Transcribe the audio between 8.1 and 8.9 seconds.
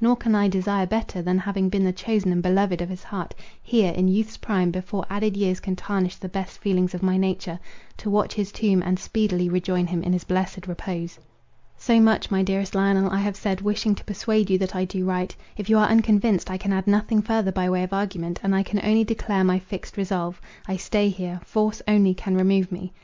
his tomb,